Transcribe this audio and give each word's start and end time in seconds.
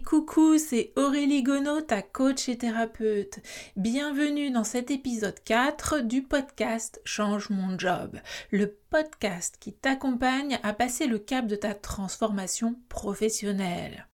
Coucou, 0.00 0.56
c'est 0.56 0.92
Aurélie 0.96 1.42
Gonod, 1.42 1.86
ta 1.86 2.00
coach 2.00 2.48
et 2.48 2.56
thérapeute. 2.56 3.40
Bienvenue 3.76 4.50
dans 4.50 4.64
cet 4.64 4.90
épisode 4.90 5.38
4 5.44 6.00
du 6.00 6.22
podcast 6.22 7.02
Change 7.04 7.50
mon 7.50 7.78
job, 7.78 8.18
le 8.50 8.74
podcast 8.90 9.56
qui 9.60 9.74
t'accompagne 9.74 10.58
à 10.62 10.72
passer 10.72 11.06
le 11.06 11.18
cap 11.18 11.46
de 11.46 11.56
ta 11.56 11.74
transformation 11.74 12.76
professionnelle. 12.88 14.08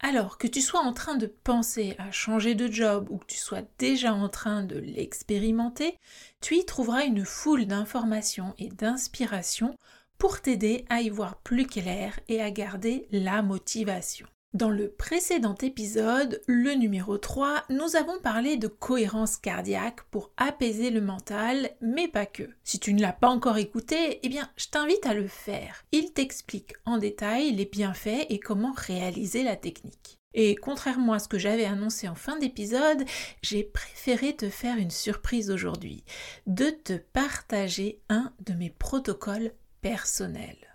Alors 0.00 0.38
que 0.38 0.46
tu 0.46 0.60
sois 0.60 0.80
en 0.80 0.92
train 0.92 1.16
de 1.16 1.26
penser 1.26 1.96
à 1.98 2.12
changer 2.12 2.54
de 2.54 2.70
job 2.70 3.08
ou 3.10 3.18
que 3.18 3.26
tu 3.26 3.38
sois 3.38 3.62
déjà 3.78 4.14
en 4.14 4.28
train 4.28 4.62
de 4.62 4.78
l'expérimenter, 4.78 5.98
tu 6.40 6.56
y 6.56 6.64
trouveras 6.64 7.04
une 7.04 7.24
foule 7.24 7.66
d'informations 7.66 8.54
et 8.58 8.68
d'inspirations 8.68 9.76
pour 10.16 10.40
t'aider 10.40 10.84
à 10.90 11.00
y 11.00 11.08
voir 11.08 11.38
plus 11.38 11.66
clair 11.66 12.20
et 12.28 12.40
à 12.40 12.52
garder 12.52 13.08
la 13.10 13.42
motivation. 13.42 14.28
Dans 14.54 14.70
le 14.70 14.88
précédent 14.88 15.56
épisode, 15.62 16.40
le 16.46 16.74
numéro 16.74 17.18
3, 17.18 17.64
nous 17.70 17.96
avons 17.96 18.20
parlé 18.20 18.56
de 18.56 18.68
cohérence 18.68 19.36
cardiaque 19.36 20.04
pour 20.12 20.30
apaiser 20.36 20.90
le 20.90 21.00
mental, 21.00 21.70
mais 21.80 22.06
pas 22.06 22.24
que. 22.24 22.48
Si 22.62 22.78
tu 22.78 22.94
ne 22.94 23.02
l'as 23.02 23.12
pas 23.12 23.26
encore 23.26 23.56
écouté, 23.58 24.20
eh 24.22 24.28
bien, 24.28 24.48
je 24.56 24.68
t'invite 24.68 25.06
à 25.06 25.14
le 25.14 25.26
faire. 25.26 25.84
Il 25.90 26.12
t'explique 26.12 26.74
en 26.84 26.98
détail 26.98 27.50
les 27.50 27.64
bienfaits 27.64 28.26
et 28.28 28.38
comment 28.38 28.72
réaliser 28.76 29.42
la 29.42 29.56
technique. 29.56 30.20
Et 30.34 30.54
contrairement 30.54 31.14
à 31.14 31.18
ce 31.18 31.26
que 31.26 31.38
j'avais 31.38 31.64
annoncé 31.64 32.08
en 32.08 32.14
fin 32.14 32.38
d'épisode, 32.38 33.04
j'ai 33.42 33.64
préféré 33.64 34.36
te 34.36 34.48
faire 34.48 34.76
une 34.76 34.92
surprise 34.92 35.50
aujourd'hui, 35.50 36.04
de 36.46 36.70
te 36.70 36.92
partager 36.92 38.02
un 38.08 38.32
de 38.46 38.52
mes 38.52 38.70
protocoles 38.70 39.50
personnels. 39.80 40.73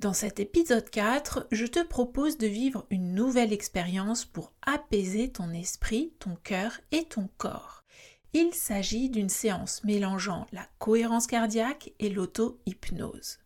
Dans 0.00 0.14
cet 0.14 0.40
épisode 0.40 0.88
4, 0.88 1.46
je 1.52 1.66
te 1.66 1.84
propose 1.84 2.38
de 2.38 2.46
vivre 2.46 2.86
une 2.88 3.12
nouvelle 3.12 3.52
expérience 3.52 4.24
pour 4.24 4.54
apaiser 4.62 5.30
ton 5.30 5.52
esprit, 5.52 6.14
ton 6.18 6.36
cœur 6.42 6.80
et 6.90 7.04
ton 7.04 7.28
corps. 7.36 7.84
Il 8.32 8.54
s'agit 8.54 9.10
d'une 9.10 9.28
séance 9.28 9.84
mélangeant 9.84 10.46
la 10.52 10.66
cohérence 10.78 11.26
cardiaque 11.26 11.92
et 11.98 12.08
l'auto-hypnose. 12.08 13.40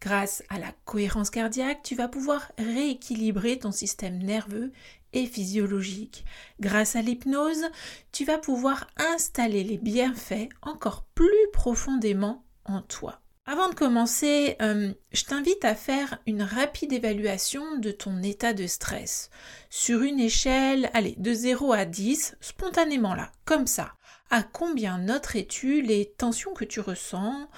Grâce 0.00 0.42
à 0.48 0.58
la 0.58 0.72
cohérence 0.86 1.28
cardiaque, 1.28 1.82
tu 1.82 1.96
vas 1.96 2.08
pouvoir 2.08 2.50
rééquilibrer 2.56 3.58
ton 3.58 3.70
système 3.70 4.22
nerveux 4.22 4.72
et 5.12 5.26
physiologique. 5.26 6.24
Grâce 6.60 6.96
à 6.96 7.02
l'hypnose, 7.02 7.66
tu 8.10 8.24
vas 8.24 8.38
pouvoir 8.38 8.86
installer 8.96 9.64
les 9.64 9.76
bienfaits 9.76 10.48
encore 10.62 11.04
plus 11.14 11.50
profondément 11.52 12.42
en 12.64 12.80
toi. 12.80 13.20
Avant 13.52 13.68
de 13.68 13.74
commencer, 13.74 14.54
euh, 14.62 14.92
je 15.10 15.24
t'invite 15.24 15.64
à 15.64 15.74
faire 15.74 16.18
une 16.24 16.42
rapide 16.42 16.92
évaluation 16.92 17.78
de 17.78 17.90
ton 17.90 18.22
état 18.22 18.52
de 18.52 18.68
stress. 18.68 19.28
Sur 19.70 20.02
une 20.02 20.20
échelle, 20.20 20.88
allez, 20.94 21.16
de 21.18 21.34
0 21.34 21.72
à 21.72 21.84
10, 21.84 22.36
spontanément 22.40 23.12
là, 23.12 23.32
comme 23.44 23.66
ça. 23.66 23.94
À 24.30 24.44
combien 24.44 24.98
noterais-tu 24.98 25.82
les 25.82 26.14
tensions 26.16 26.54
que 26.54 26.64
tu 26.64 26.78
ressens, 26.78 27.48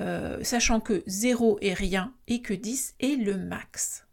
euh, 0.00 0.44
sachant 0.44 0.80
que 0.80 1.02
0 1.06 1.56
est 1.62 1.72
rien 1.72 2.12
et 2.28 2.42
que 2.42 2.52
10 2.52 2.96
est 3.00 3.16
le 3.16 3.38
max? 3.38 4.04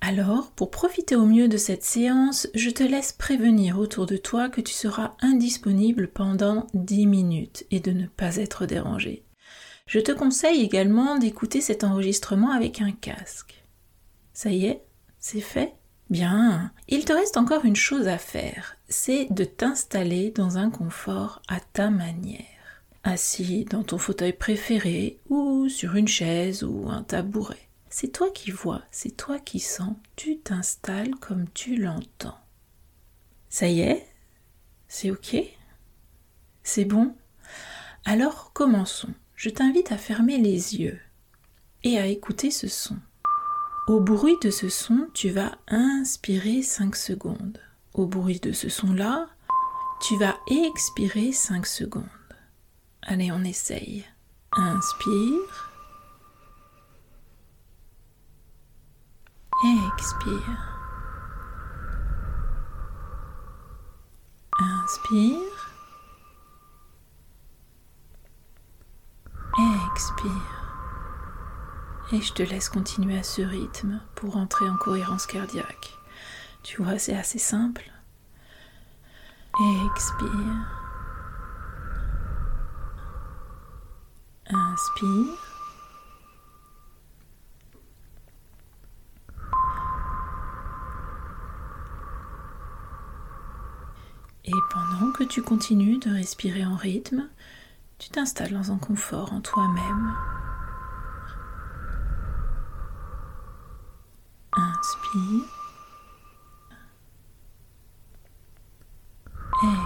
Alors, 0.00 0.52
pour 0.52 0.70
profiter 0.70 1.16
au 1.16 1.26
mieux 1.26 1.48
de 1.48 1.56
cette 1.56 1.82
séance, 1.82 2.46
je 2.54 2.70
te 2.70 2.84
laisse 2.84 3.10
prévenir 3.10 3.80
autour 3.80 4.06
de 4.06 4.18
toi 4.18 4.48
que 4.48 4.60
tu 4.60 4.72
seras 4.72 5.16
indisponible 5.18 6.06
pendant 6.06 6.68
10 6.74 7.06
minutes 7.06 7.66
et 7.72 7.80
de 7.80 7.90
ne 7.90 8.06
pas 8.06 8.36
être 8.36 8.66
dérangé. 8.66 9.24
Je 9.86 10.00
te 10.00 10.12
conseille 10.12 10.62
également 10.62 11.18
d'écouter 11.18 11.60
cet 11.60 11.84
enregistrement 11.84 12.50
avec 12.50 12.80
un 12.80 12.92
casque. 12.92 13.64
Ça 14.32 14.50
y 14.50 14.66
est 14.66 14.82
C'est 15.18 15.40
fait? 15.40 15.74
Bien. 16.10 16.72
Il 16.88 17.04
te 17.04 17.12
reste 17.12 17.36
encore 17.36 17.64
une 17.64 17.76
chose 17.76 18.08
à 18.08 18.18
faire, 18.18 18.76
c'est 18.88 19.26
de 19.30 19.44
t'installer 19.44 20.30
dans 20.30 20.58
un 20.58 20.70
confort 20.70 21.40
à 21.48 21.60
ta 21.60 21.90
manière. 21.90 22.44
Assis 23.04 23.64
dans 23.64 23.82
ton 23.82 23.98
fauteuil 23.98 24.32
préféré 24.32 25.18
ou 25.28 25.68
sur 25.68 25.96
une 25.96 26.08
chaise 26.08 26.62
ou 26.62 26.88
un 26.88 27.02
tabouret. 27.02 27.68
C'est 27.88 28.12
toi 28.12 28.30
qui 28.30 28.50
vois, 28.50 28.82
c'est 28.90 29.16
toi 29.16 29.38
qui 29.38 29.60
sens, 29.60 29.94
tu 30.16 30.38
t'installes 30.38 31.14
comme 31.20 31.46
tu 31.54 31.76
l'entends. 31.76 32.38
Ça 33.48 33.68
y 33.68 33.80
est? 33.80 34.06
C'est 34.88 35.10
ok? 35.10 35.36
C'est 36.62 36.84
bon? 36.84 37.14
Alors 38.04 38.52
commençons 38.52 39.14
je 39.36 39.50
t'invite 39.50 39.92
à 39.92 39.98
fermer 39.98 40.38
les 40.38 40.76
yeux 40.76 40.98
et 41.82 41.98
à 41.98 42.06
écouter 42.06 42.50
ce 42.50 42.68
son. 42.68 42.96
Au 43.86 44.00
bruit 44.00 44.36
de 44.42 44.50
ce 44.50 44.68
son, 44.68 45.08
tu 45.12 45.28
vas 45.28 45.58
inspirer 45.68 46.62
5 46.62 46.96
secondes. 46.96 47.58
Au 47.92 48.06
bruit 48.06 48.40
de 48.40 48.52
ce 48.52 48.68
son-là, 48.68 49.28
tu 50.00 50.16
vas 50.16 50.36
expirer 50.46 51.32
5 51.32 51.66
secondes. 51.66 52.04
Allez, 53.02 53.30
on 53.30 53.44
essaye. 53.44 54.04
Inspire. 54.52 55.70
Expire. 59.96 60.58
Inspire. 64.60 65.53
Et 72.12 72.20
je 72.20 72.32
te 72.32 72.42
laisse 72.42 72.68
continuer 72.68 73.18
à 73.18 73.22
ce 73.22 73.42
rythme 73.42 74.00
pour 74.14 74.36
entrer 74.36 74.68
en 74.68 74.76
cohérence 74.76 75.26
cardiaque. 75.26 75.96
Tu 76.62 76.82
vois, 76.82 76.98
c'est 76.98 77.16
assez 77.16 77.38
simple. 77.38 77.90
Expire. 79.86 80.30
Inspire. 84.46 85.54
Et 94.46 94.52
pendant 94.70 95.12
que 95.12 95.24
tu 95.24 95.42
continues 95.42 95.98
de 95.98 96.10
respirer 96.10 96.64
en 96.64 96.76
rythme, 96.76 97.28
tu 97.98 98.10
t'installes 98.10 98.52
dans 98.52 98.72
un 98.72 98.78
confort 98.78 99.32
en 99.32 99.40
toi-même. 99.40 100.14
Inspire. 104.56 105.44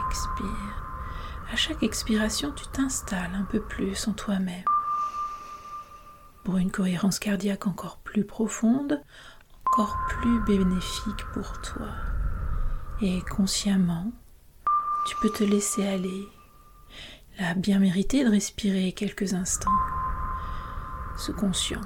Expire. 0.09 0.85
À 1.53 1.57
chaque 1.57 1.83
expiration, 1.83 2.53
tu 2.53 2.67
t'installes 2.69 3.35
un 3.35 3.45
peu 3.45 3.61
plus 3.61 4.09
en 4.09 4.13
toi-même. 4.13 4.65
Pour 6.45 6.57
une 6.57 6.71
cohérence 6.71 7.19
cardiaque 7.19 7.67
encore 7.67 7.99
plus 7.99 8.25
profonde, 8.25 9.03
encore 9.67 9.99
plus 10.09 10.41
bénéfique 10.45 11.25
pour 11.33 11.61
toi. 11.61 11.89
Et 13.01 13.23
consciemment, 13.23 14.11
tu 15.07 15.17
peux 15.21 15.31
te 15.31 15.45
laisser 15.45 15.87
aller 15.87 16.29
a 17.39 17.55
bien 17.55 17.79
mérité 17.79 18.25
de 18.25 18.31
respirer 18.31 18.93
quelques 18.93 19.35
instants. 19.35 19.71
Ce 21.17 21.33
conscient. 21.33 21.81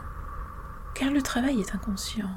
Car 0.95 1.11
le 1.11 1.23
travail 1.23 1.61
est 1.61 1.75
inconscient. 1.75 2.31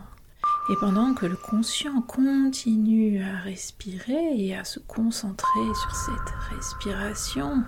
Et 0.69 0.75
pendant 0.79 1.13
que 1.13 1.25
le 1.25 1.35
conscient 1.35 2.01
continue 2.01 3.23
à 3.23 3.37
respirer 3.37 4.35
et 4.37 4.55
à 4.55 4.63
se 4.63 4.79
concentrer 4.79 5.73
sur 5.73 5.95
cette 5.95 6.33
respiration, 6.49 7.63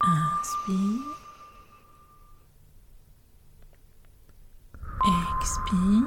inspire, 0.00 1.02
expire. 5.40 6.02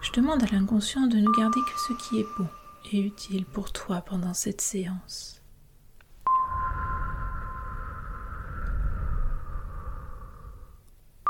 Je 0.00 0.12
demande 0.12 0.42
à 0.42 0.46
l'inconscient 0.46 1.06
de 1.06 1.16
ne 1.16 1.30
garder 1.36 1.60
que 1.60 1.80
ce 1.80 1.92
qui 1.94 2.20
est 2.20 2.26
bon 2.92 2.98
utile 2.98 3.44
pour 3.44 3.72
toi 3.72 4.00
pendant 4.00 4.34
cette 4.34 4.60
séance. 4.60 5.42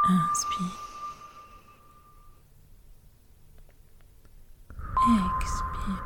Inspire. 0.05 0.85
Expire. 5.37 6.05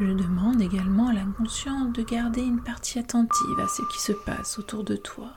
Je 0.00 0.12
demande 0.12 0.60
également 0.60 1.08
à 1.08 1.12
l'inconscient 1.12 1.86
de 1.86 2.02
garder 2.02 2.42
une 2.42 2.62
partie 2.62 2.98
attentive 2.98 3.60
à 3.60 3.68
ce 3.68 3.82
qui 3.92 4.00
se 4.00 4.12
passe 4.12 4.58
autour 4.58 4.84
de 4.84 4.96
toi. 4.96 5.32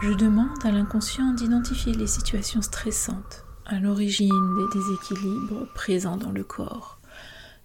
Je 0.00 0.12
demande 0.12 0.64
à 0.64 0.72
l'inconscient 0.72 1.32
d'identifier 1.32 1.94
les 1.94 2.08
situations 2.08 2.62
stressantes 2.62 3.46
à 3.66 3.78
l'origine 3.78 4.56
des 4.56 4.78
déséquilibres 4.78 5.66
présents 5.74 6.16
dans 6.16 6.32
le 6.32 6.44
corps, 6.44 6.98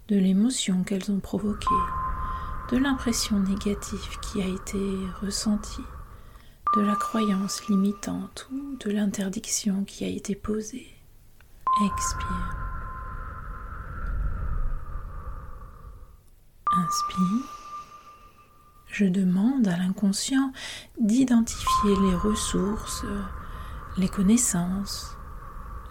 de 0.08 0.16
l'émotion 0.16 0.84
qu'elles 0.84 1.10
ont 1.10 1.20
provoquée, 1.20 1.66
de 2.70 2.76
l'impression 2.76 3.38
négative 3.40 4.18
qui 4.20 4.40
a 4.42 4.46
été 4.46 4.78
ressentie, 5.20 5.84
de 6.76 6.82
la 6.82 6.94
croyance 6.94 7.66
limitante 7.68 8.48
ou 8.52 8.76
de 8.76 8.90
l'interdiction 8.90 9.84
qui 9.84 10.04
a 10.04 10.08
été 10.08 10.34
posée. 10.34 10.86
Expire. 11.84 12.56
Inspire. 16.70 17.58
Je 18.86 19.04
demande 19.04 19.68
à 19.68 19.76
l'inconscient 19.76 20.52
d'identifier 21.00 21.96
les 22.02 22.14
ressources, 22.14 23.04
les 23.96 24.08
connaissances, 24.08 25.17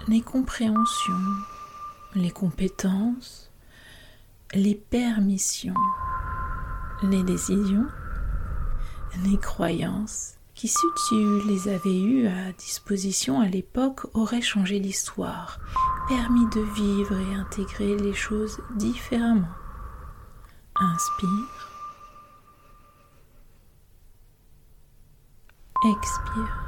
les 0.07 0.21
compréhensions, 0.21 1.13
les 2.15 2.31
compétences, 2.31 3.51
les 4.53 4.75
permissions, 4.75 5.73
les 7.03 7.23
décisions, 7.23 7.87
les 9.25 9.37
croyances 9.37 10.35
qui, 10.55 10.67
si 10.67 10.87
tu 11.07 11.41
les 11.47 11.67
avais 11.67 11.99
eues 11.99 12.27
à 12.27 12.51
disposition 12.53 13.41
à 13.41 13.47
l'époque, 13.47 14.07
auraient 14.13 14.41
changé 14.41 14.79
l'histoire, 14.79 15.59
permis 16.07 16.47
de 16.47 16.61
vivre 16.61 17.15
et 17.17 17.35
intégrer 17.35 17.97
les 17.97 18.13
choses 18.13 18.59
différemment. 18.75 19.47
Inspire. 20.75 21.69
Expire. 25.85 26.66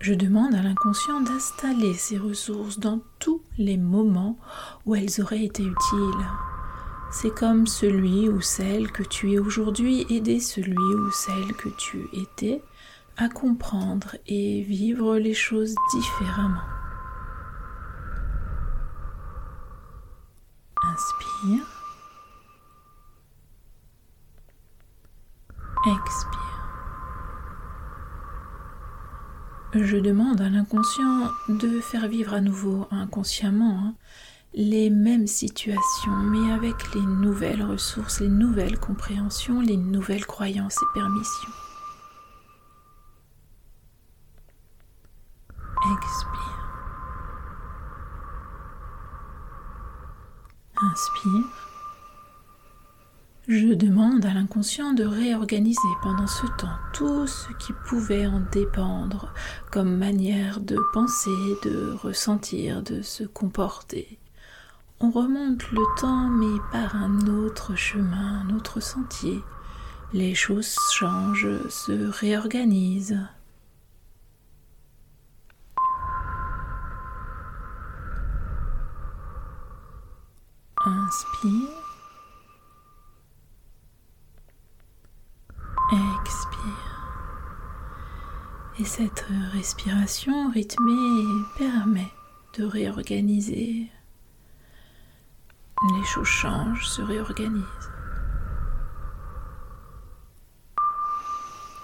Je 0.00 0.14
demande 0.14 0.54
à 0.54 0.62
l'inconscient 0.62 1.20
d'installer 1.20 1.92
ces 1.94 2.18
ressources 2.18 2.78
dans 2.78 3.00
tous 3.18 3.42
les 3.58 3.76
moments 3.76 4.38
où 4.86 4.94
elles 4.94 5.20
auraient 5.20 5.44
été 5.44 5.64
utiles. 5.64 6.26
C'est 7.10 7.34
comme 7.34 7.66
celui 7.66 8.28
ou 8.28 8.40
celle 8.40 8.92
que 8.92 9.02
tu 9.02 9.32
es 9.32 9.38
aujourd'hui 9.38 10.06
aider 10.08 10.38
celui 10.38 10.76
ou 10.76 11.10
celle 11.10 11.52
que 11.54 11.68
tu 11.70 12.06
étais 12.12 12.62
à 13.16 13.28
comprendre 13.28 14.14
et 14.28 14.62
vivre 14.62 15.16
les 15.18 15.34
choses 15.34 15.74
différemment. 15.92 16.62
Inspire. 20.84 21.66
Expire. 25.86 26.37
Je 29.74 29.98
demande 29.98 30.40
à 30.40 30.48
l'inconscient 30.48 31.30
de 31.50 31.80
faire 31.80 32.08
vivre 32.08 32.32
à 32.32 32.40
nouveau 32.40 32.86
inconsciemment 32.90 33.78
hein, 33.78 33.94
les 34.54 34.88
mêmes 34.88 35.26
situations, 35.26 36.16
mais 36.16 36.52
avec 36.52 36.94
les 36.94 37.02
nouvelles 37.02 37.62
ressources, 37.62 38.20
les 38.20 38.28
nouvelles 38.28 38.78
compréhensions, 38.78 39.60
les 39.60 39.76
nouvelles 39.76 40.24
croyances 40.24 40.76
et 40.76 40.94
permissions. 40.94 41.52
Expire. 45.92 46.58
Inspire. 50.80 51.67
Je 53.48 53.72
demande 53.72 54.26
à 54.26 54.34
l'inconscient 54.34 54.92
de 54.92 55.04
réorganiser 55.04 55.80
pendant 56.02 56.26
ce 56.26 56.44
temps 56.58 56.76
tout 56.92 57.26
ce 57.26 57.50
qui 57.54 57.72
pouvait 57.86 58.26
en 58.26 58.40
dépendre 58.52 59.32
comme 59.70 59.96
manière 59.96 60.60
de 60.60 60.76
penser, 60.92 61.30
de 61.64 61.92
ressentir, 62.02 62.82
de 62.82 63.00
se 63.00 63.24
comporter. 63.24 64.18
On 65.00 65.10
remonte 65.10 65.62
le 65.72 65.82
temps 65.98 66.28
mais 66.28 66.60
par 66.72 66.94
un 66.94 67.26
autre 67.26 67.74
chemin, 67.74 68.42
un 68.46 68.54
autre 68.54 68.80
sentier. 68.80 69.40
Les 70.12 70.34
choses 70.34 70.76
changent, 70.92 71.66
se 71.70 72.06
réorganisent. 72.10 73.18
Inspire. 80.84 81.77
Et 88.80 88.84
cette 88.84 89.26
respiration 89.52 90.50
rythmée 90.50 91.24
permet 91.56 92.06
de 92.56 92.64
réorganiser. 92.64 93.90
Les 95.96 96.04
choses 96.04 96.28
changent, 96.28 96.86
se 96.86 97.02
réorganisent. 97.02 97.64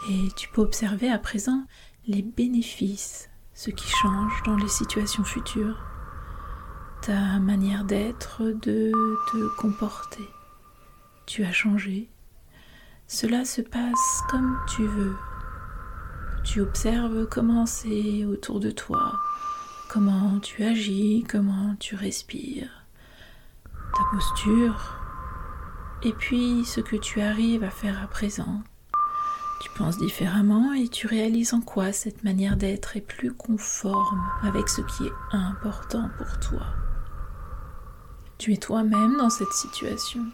Et 0.09 0.29
tu 0.37 0.49
peux 0.49 0.61
observer 0.61 1.11
à 1.11 1.19
présent 1.19 1.67
les 2.07 2.23
bénéfices, 2.23 3.29
ce 3.55 3.71
qui 3.71 3.89
change 3.89 4.43
dans 4.45 4.57
les 4.57 4.69
situations 4.69 5.25
futures, 5.25 5.83
ta 7.03 7.41
manière 7.41 7.85
d'être, 7.85 8.43
de 8.43 8.93
te 9.33 9.57
comporter. 9.57 10.29
Tu 11.27 11.45
as 11.45 11.53
changé, 11.53 12.09
cela 13.09 13.45
se 13.45 13.63
passe 13.63 14.23
comme 14.31 14.59
tu 14.69 14.87
veux. 14.87 15.17
Tu 16.45 16.61
observes 16.61 17.27
comment 17.27 17.65
c'est 17.65 18.25
autour 18.27 18.61
de 18.61 18.71
toi, 18.71 19.19
comment 19.89 20.39
tu 20.41 20.63
agis, 20.63 21.25
comment 21.29 21.75
tu 21.81 21.97
respires, 21.97 22.85
ta 23.73 24.03
posture, 24.13 24.95
et 26.03 26.13
puis 26.13 26.65
ce 26.67 26.81
que 26.81 26.97
tu 26.97 27.23
arrives 27.23 27.65
à 27.65 27.71
faire 27.71 28.01
à 28.03 28.07
présent. 28.07 28.63
Tu 29.63 29.71
penses 29.71 29.97
différemment 29.97 30.75
et 30.75 30.89
tu 30.89 31.07
réalises 31.07 31.55
en 31.55 31.63
quoi 31.63 31.93
cette 31.93 32.23
manière 32.25 32.59
d'être 32.59 32.97
est 32.99 33.01
plus 33.01 33.33
conforme 33.33 34.23
avec 34.43 34.69
ce 34.69 34.83
qui 34.83 35.07
est 35.07 35.13
important 35.33 36.11
pour 36.19 36.39
toi. 36.41 36.67
Tu 38.37 38.53
es 38.53 38.59
toi-même 38.59 39.17
dans 39.17 39.31
cette 39.31 39.53
situation. 39.53 40.27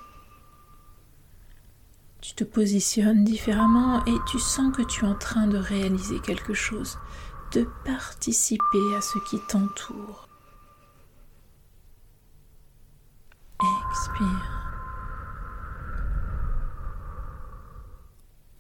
Tu 2.20 2.34
te 2.34 2.44
positionnes 2.44 3.25
différemment 3.25 4.05
et 4.05 4.17
tu 4.26 4.38
sens 4.38 4.76
que 4.76 4.82
tu 4.82 5.05
es 5.05 5.08
en 5.08 5.14
train 5.14 5.46
de 5.46 5.56
réaliser 5.56 6.20
quelque 6.20 6.52
chose, 6.52 6.99
de 7.52 7.67
participer 7.84 8.94
à 8.96 9.00
ce 9.00 9.19
qui 9.20 9.38
t'entoure. 9.49 10.28
Expire. 13.90 14.61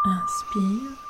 Inspire. 0.04 1.06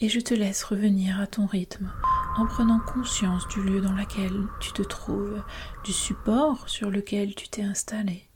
Et 0.00 0.08
je 0.08 0.20
te 0.20 0.34
laisse 0.34 0.64
revenir 0.64 1.20
à 1.20 1.26
ton 1.26 1.46
rythme 1.46 1.92
en 2.36 2.46
prenant 2.46 2.80
conscience 2.80 3.46
du 3.48 3.62
lieu 3.62 3.80
dans 3.80 3.92
lequel 3.92 4.48
tu 4.60 4.72
te 4.72 4.82
trouves, 4.82 5.42
du 5.84 5.92
support 5.92 6.68
sur 6.68 6.90
lequel 6.90 7.34
tu 7.34 7.48
t'es 7.48 7.62
installé 7.62 8.28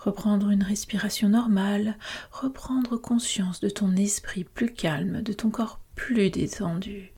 reprendre 0.00 0.50
une 0.50 0.62
respiration 0.62 1.28
normale, 1.28 1.96
reprendre 2.32 2.96
conscience 2.96 3.60
de 3.60 3.68
ton 3.68 3.94
esprit 3.96 4.44
plus 4.44 4.72
calme, 4.72 5.22
de 5.22 5.32
ton 5.32 5.50
corps 5.50 5.80
plus 5.94 6.30
détendu. 6.30 7.12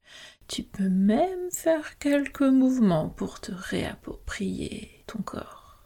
Tu 0.49 0.63
peux 0.63 0.89
même 0.89 1.51
faire 1.51 1.99
quelques 1.99 2.43
mouvements 2.43 3.09
pour 3.09 3.41
te 3.41 3.53
réapproprier 3.53 4.91
ton 5.07 5.23
corps. 5.23 5.79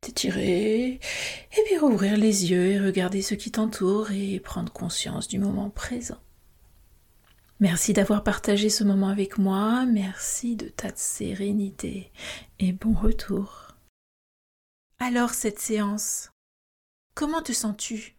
T'étirer, 0.00 1.00
et 1.00 1.62
puis 1.66 1.78
rouvrir 1.78 2.16
les 2.16 2.50
yeux 2.50 2.66
et 2.66 2.80
regarder 2.80 3.22
ce 3.22 3.34
qui 3.34 3.50
t'entoure 3.50 4.12
et 4.12 4.38
prendre 4.38 4.72
conscience 4.72 5.28
du 5.28 5.38
moment 5.38 5.70
présent. 5.70 6.18
Merci 7.60 7.92
d'avoir 7.92 8.22
partagé 8.22 8.70
ce 8.70 8.84
moment 8.84 9.08
avec 9.08 9.38
moi, 9.38 9.84
merci 9.84 10.54
de 10.54 10.68
ta 10.68 10.90
sérénité 10.94 12.12
et 12.60 12.72
bon 12.72 12.92
retour. 12.92 13.67
Alors 15.00 15.30
cette 15.30 15.60
séance, 15.60 16.32
comment 17.14 17.40
te 17.40 17.52
sens-tu? 17.52 18.16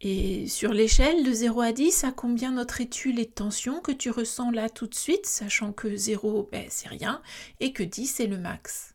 Et 0.00 0.46
sur 0.46 0.72
l'échelle 0.72 1.24
de 1.24 1.32
0 1.32 1.60
à 1.60 1.72
10, 1.72 2.04
à 2.04 2.12
combien 2.12 2.52
noterais-tu 2.52 3.10
les 3.10 3.28
tensions 3.28 3.80
que 3.80 3.90
tu 3.90 4.08
ressens 4.08 4.52
là 4.52 4.70
tout 4.70 4.86
de 4.86 4.94
suite, 4.94 5.26
sachant 5.26 5.72
que 5.72 5.96
0 5.96 6.48
ben, 6.52 6.66
c'est 6.70 6.88
rien 6.88 7.22
et 7.58 7.72
que 7.72 7.82
10 7.82 8.06
c'est 8.06 8.28
le 8.28 8.38
max? 8.38 8.94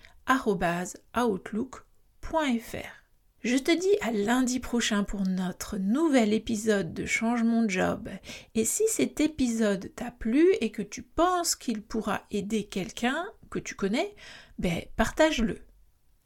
outlook.fr. 1.17 2.77
Je 3.45 3.57
te 3.57 3.71
dis 3.71 3.97
à 4.01 4.11
lundi 4.11 4.59
prochain 4.59 5.05
pour 5.05 5.23
notre 5.23 5.77
nouvel 5.77 6.33
épisode 6.33 6.93
de 6.93 7.07
Changement 7.07 7.63
de 7.63 7.71
job. 7.71 8.09
Et 8.57 8.65
si 8.65 8.83
cet 8.89 9.21
épisode 9.21 9.93
t'a 9.95 10.11
plu 10.11 10.45
et 10.61 10.73
que 10.73 10.83
tu 10.83 11.03
penses 11.03 11.55
qu'il 11.55 11.83
pourra 11.83 12.23
aider 12.33 12.65
quelqu'un 12.65 13.25
que 13.51 13.61
tu 13.61 13.77
connais, 13.77 14.17
ben 14.59 14.83
partage-le. 14.97 15.66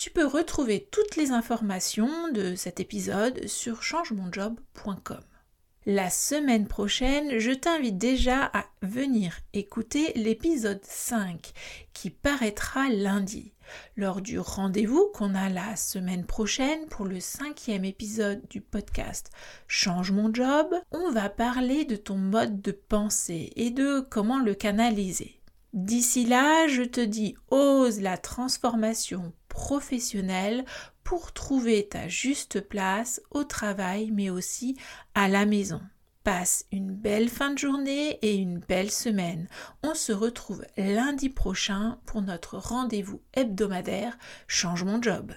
Tu 0.01 0.09
peux 0.09 0.25
retrouver 0.25 0.89
toutes 0.91 1.17
les 1.17 1.31
informations 1.31 2.33
de 2.33 2.55
cet 2.55 2.81
épisode 2.81 3.47
sur 3.47 3.83
changemonjob.com. 3.83 5.21
La 5.85 6.09
semaine 6.09 6.67
prochaine, 6.67 7.39
je 7.39 7.51
t'invite 7.51 7.99
déjà 7.99 8.45
à 8.45 8.65
venir 8.81 9.37
écouter 9.53 10.15
l'épisode 10.15 10.81
5 10.83 11.53
qui 11.93 12.09
paraîtra 12.09 12.89
lundi. 12.89 13.53
Lors 13.95 14.23
du 14.23 14.39
rendez-vous 14.39 15.11
qu'on 15.13 15.35
a 15.35 15.51
la 15.51 15.77
semaine 15.77 16.25
prochaine 16.25 16.87
pour 16.87 17.05
le 17.05 17.21
cinquième 17.21 17.85
épisode 17.85 18.41
du 18.49 18.63
podcast 18.63 19.31
Change 19.69 20.13
mon 20.13 20.33
job, 20.33 20.75
on 20.93 21.11
va 21.11 21.29
parler 21.29 21.85
de 21.85 21.97
ton 21.97 22.17
mode 22.17 22.63
de 22.63 22.73
pensée 22.73 23.53
et 23.55 23.69
de 23.69 24.01
comment 24.01 24.39
le 24.39 24.55
canaliser. 24.55 25.43
D'ici 25.75 26.25
là, 26.25 26.69
je 26.69 26.85
te 26.85 27.03
dis 27.03 27.37
ose 27.51 28.01
la 28.01 28.17
transformation 28.17 29.35
professionnelle 29.61 30.65
pour 31.05 31.33
trouver 31.33 31.87
ta 31.87 32.09
juste 32.09 32.63
place 32.63 33.21
au 33.31 33.45
travail 33.45 34.11
mais 34.11 34.31
aussi 34.31 34.75
à 35.15 35.29
la 35.29 35.45
maison. 35.45 35.83
Passe 36.25 36.65
une 36.73 36.93
belle 36.93 37.29
fin 37.29 37.53
de 37.53 37.59
journée 37.59 38.19
et 38.23 38.37
une 38.37 38.59
belle 38.59 38.91
semaine. 38.91 39.49
On 39.83 39.95
se 39.95 40.13
retrouve 40.13 40.65
lundi 40.79 41.29
prochain 41.29 41.99
pour 42.07 42.23
notre 42.23 42.57
rendez-vous 42.57 43.21
hebdomadaire 43.35 44.17
Change 44.47 44.85
mon 44.85 45.03
job. 45.03 45.31